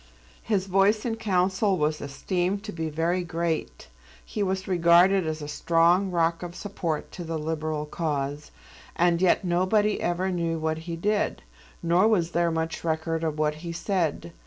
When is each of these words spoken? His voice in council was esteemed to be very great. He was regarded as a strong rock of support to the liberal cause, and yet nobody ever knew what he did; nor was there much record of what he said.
His 0.41 0.65
voice 0.65 1.05
in 1.05 1.17
council 1.17 1.77
was 1.77 2.01
esteemed 2.01 2.63
to 2.63 2.71
be 2.71 2.89
very 2.89 3.23
great. 3.23 3.87
He 4.25 4.41
was 4.41 4.67
regarded 4.67 5.27
as 5.27 5.43
a 5.43 5.47
strong 5.47 6.09
rock 6.09 6.41
of 6.41 6.55
support 6.55 7.11
to 7.11 7.23
the 7.23 7.37
liberal 7.37 7.85
cause, 7.85 8.49
and 8.95 9.21
yet 9.21 9.45
nobody 9.45 10.01
ever 10.01 10.31
knew 10.31 10.57
what 10.57 10.79
he 10.89 10.95
did; 10.95 11.43
nor 11.83 12.07
was 12.07 12.31
there 12.31 12.49
much 12.49 12.83
record 12.83 13.23
of 13.23 13.37
what 13.37 13.53
he 13.61 13.71
said. 13.71 14.33